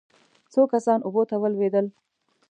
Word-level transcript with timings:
څو 0.53 0.61
کسان 0.73 0.99
اوبو 1.03 1.21
ته 1.29 1.35
ولوېدل. 1.41 1.85